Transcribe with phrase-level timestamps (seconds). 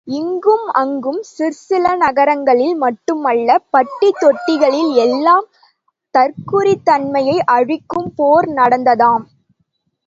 [0.07, 5.47] இங்கும் அங்கும் சிற்சில நகரங்களில் மட்டுமல்ல, பட்டி தொட்டிகளில் எல்லாம்
[6.15, 9.23] தற்குறித் தன்மையை அழிக்கும் போர் நடந்ததாம்.